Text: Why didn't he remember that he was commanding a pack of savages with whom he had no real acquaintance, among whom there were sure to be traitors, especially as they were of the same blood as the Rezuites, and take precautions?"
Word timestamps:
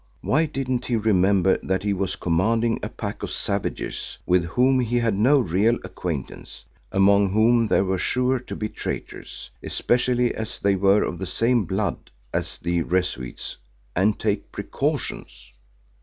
Why 0.21 0.47
didn't 0.47 0.85
he 0.87 0.95
remember 0.95 1.59
that 1.61 1.83
he 1.83 1.93
was 1.93 2.15
commanding 2.15 2.79
a 2.81 2.89
pack 2.89 3.21
of 3.21 3.29
savages 3.29 4.17
with 4.25 4.45
whom 4.45 4.79
he 4.79 4.97
had 4.97 5.13
no 5.13 5.39
real 5.39 5.77
acquaintance, 5.83 6.65
among 6.91 7.31
whom 7.33 7.67
there 7.67 7.85
were 7.85 7.99
sure 7.99 8.39
to 8.39 8.55
be 8.55 8.67
traitors, 8.67 9.51
especially 9.61 10.33
as 10.33 10.57
they 10.57 10.73
were 10.75 11.03
of 11.03 11.19
the 11.19 11.27
same 11.27 11.65
blood 11.65 12.09
as 12.33 12.57
the 12.57 12.81
Rezuites, 12.81 13.57
and 13.95 14.17
take 14.17 14.51
precautions?" 14.51 15.53